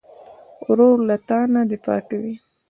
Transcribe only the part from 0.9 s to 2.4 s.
له تا نه دفاع کوي.